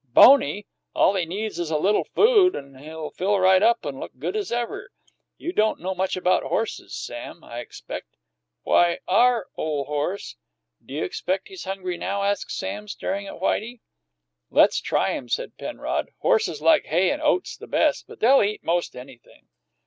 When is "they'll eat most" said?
18.21-18.95